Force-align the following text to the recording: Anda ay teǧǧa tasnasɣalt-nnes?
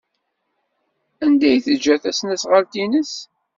Anda 1.25 1.47
ay 1.51 1.59
teǧǧa 1.65 1.95
tasnasɣalt-nnes? 2.03 3.13